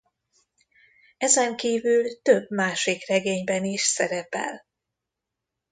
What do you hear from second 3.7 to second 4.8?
szerepel.